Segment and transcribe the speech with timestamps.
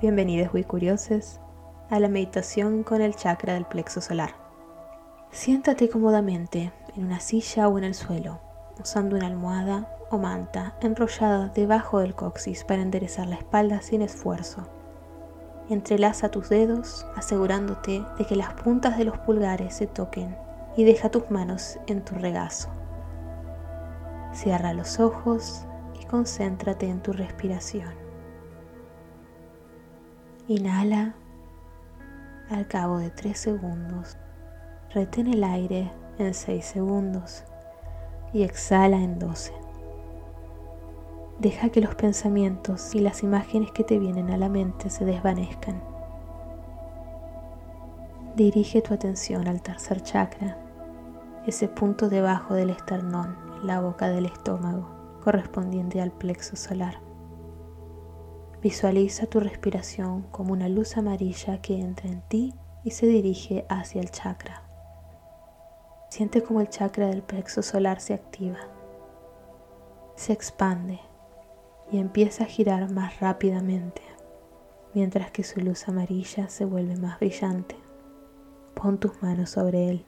[0.00, 1.40] Bienvenidos muy curiosos
[1.90, 4.30] a la meditación con el chakra del plexo solar.
[5.30, 8.40] Siéntate cómodamente en una silla o en el suelo,
[8.80, 14.66] usando una almohada o manta enrollada debajo del coxis para enderezar la espalda sin esfuerzo.
[15.68, 20.34] Entrelaza tus dedos asegurándote de que las puntas de los pulgares se toquen
[20.78, 22.70] y deja tus manos en tu regazo.
[24.32, 25.66] Cierra los ojos
[26.00, 28.09] y concéntrate en tu respiración.
[30.50, 31.14] Inhala
[32.50, 34.16] al cabo de 3 segundos.
[34.92, 37.44] Retén el aire en 6 segundos
[38.32, 39.52] y exhala en 12.
[41.38, 45.80] Deja que los pensamientos y las imágenes que te vienen a la mente se desvanezcan.
[48.34, 50.58] Dirige tu atención al tercer chakra,
[51.46, 54.90] ese punto debajo del esternón, la boca del estómago,
[55.22, 57.09] correspondiente al plexo solar.
[58.62, 64.02] Visualiza tu respiración como una luz amarilla que entra en ti y se dirige hacia
[64.02, 64.62] el chakra.
[66.10, 68.58] Siente como el chakra del plexo solar se activa,
[70.14, 71.00] se expande
[71.90, 74.02] y empieza a girar más rápidamente,
[74.92, 77.76] mientras que su luz amarilla se vuelve más brillante.
[78.74, 80.04] Pon tus manos sobre él.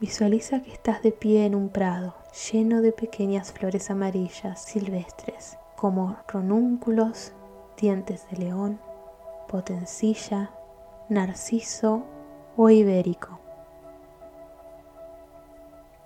[0.00, 2.16] Visualiza que estás de pie en un prado
[2.50, 7.32] lleno de pequeñas flores amarillas silvestres como ronúnculos,
[7.80, 8.80] dientes de león,
[9.46, 10.50] potencilla,
[11.08, 12.02] narciso
[12.56, 13.38] o ibérico.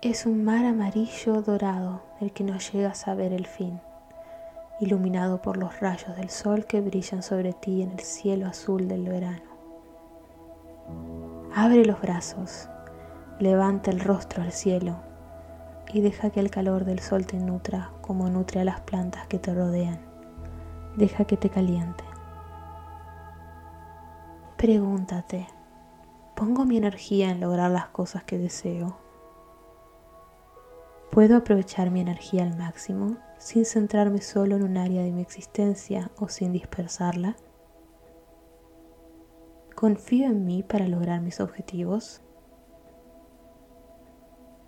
[0.03, 3.81] Es un mar amarillo dorado el que no llegas a ver el fin,
[4.79, 9.09] iluminado por los rayos del sol que brillan sobre ti en el cielo azul del
[9.09, 9.49] verano.
[11.55, 12.69] Abre los brazos,
[13.39, 15.12] levanta el rostro al cielo
[15.91, 19.39] y deja que el calor del sol te nutra como nutre a las plantas que
[19.39, 19.99] te rodean.
[20.95, 22.03] Deja que te caliente.
[24.57, 25.47] Pregúntate,
[26.35, 28.97] ¿pongo mi energía en lograr las cosas que deseo?
[31.11, 36.09] ¿Puedo aprovechar mi energía al máximo sin centrarme solo en un área de mi existencia
[36.17, 37.35] o sin dispersarla?
[39.75, 42.21] ¿Confío en mí para lograr mis objetivos?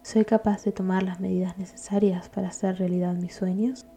[0.06, 3.88] ¿Soy capaz de tomar las medidas necesarias para hacer realidad mis sueños?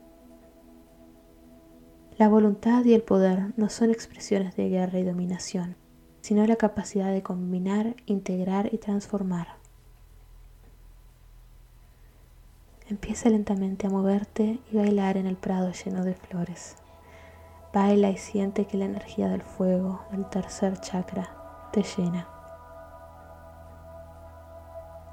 [2.16, 5.76] La voluntad y el poder no son expresiones de guerra y dominación,
[6.22, 9.48] sino la capacidad de combinar, integrar y transformar.
[12.88, 16.76] Empieza lentamente a moverte y bailar en el prado lleno de flores.
[17.74, 22.37] Baila y siente que la energía del fuego, el tercer chakra, te llena.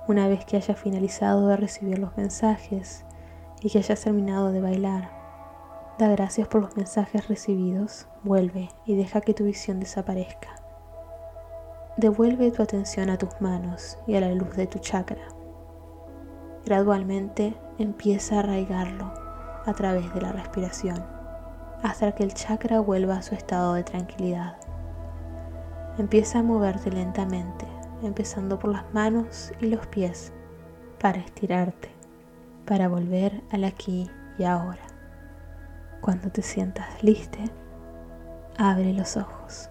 [0.07, 3.05] Una vez que hayas finalizado de recibir los mensajes
[3.61, 5.09] y que hayas terminado de bailar,
[5.97, 10.55] da gracias por los mensajes recibidos, vuelve y deja que tu visión desaparezca.
[11.97, 15.27] Devuelve tu atención a tus manos y a la luz de tu chakra.
[16.65, 19.11] Gradualmente empieza a arraigarlo
[19.65, 21.03] a través de la respiración
[21.81, 24.57] hasta que el chakra vuelva a su estado de tranquilidad.
[25.97, 27.65] Empieza a moverte lentamente
[28.05, 30.31] empezando por las manos y los pies,
[30.99, 31.89] para estirarte,
[32.66, 34.85] para volver al aquí y ahora.
[36.01, 37.39] Cuando te sientas liste,
[38.57, 39.69] abre los ojos.